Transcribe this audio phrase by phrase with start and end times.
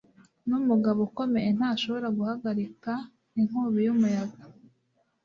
[0.47, 2.91] N'umugabo ukomeye ntashobora guhagarika
[3.41, 4.41] inkubi y'umuyaga.